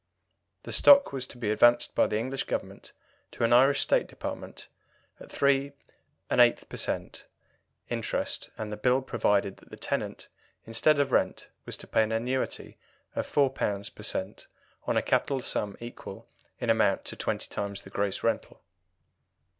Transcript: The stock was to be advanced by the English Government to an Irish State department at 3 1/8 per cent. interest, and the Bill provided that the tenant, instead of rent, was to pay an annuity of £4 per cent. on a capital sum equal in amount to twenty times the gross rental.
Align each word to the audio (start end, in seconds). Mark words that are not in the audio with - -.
The 0.63 0.73
stock 0.73 1.13
was 1.13 1.27
to 1.27 1.37
be 1.37 1.51
advanced 1.51 1.93
by 1.93 2.07
the 2.07 2.17
English 2.17 2.45
Government 2.45 2.91
to 3.33 3.43
an 3.43 3.53
Irish 3.53 3.81
State 3.81 4.07
department 4.07 4.67
at 5.19 5.31
3 5.31 5.73
1/8 6.31 6.67
per 6.67 6.77
cent. 6.77 7.27
interest, 7.87 8.49
and 8.57 8.73
the 8.73 8.77
Bill 8.77 9.03
provided 9.03 9.57
that 9.57 9.69
the 9.69 9.77
tenant, 9.77 10.27
instead 10.65 10.99
of 10.99 11.11
rent, 11.11 11.49
was 11.67 11.77
to 11.77 11.85
pay 11.85 12.01
an 12.01 12.11
annuity 12.11 12.79
of 13.15 13.31
£4 13.31 13.93
per 13.95 14.01
cent. 14.03 14.47
on 14.87 14.97
a 14.97 15.03
capital 15.03 15.39
sum 15.39 15.77
equal 15.79 16.25
in 16.59 16.71
amount 16.71 17.05
to 17.05 17.15
twenty 17.15 17.47
times 17.47 17.83
the 17.83 17.91
gross 17.91 18.23
rental. 18.23 18.59